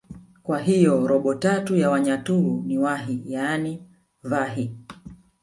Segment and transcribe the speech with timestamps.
[0.43, 3.83] kwa hiyo robo tatu ya wanyaturu ni wahi yaani
[4.23, 4.75] vahi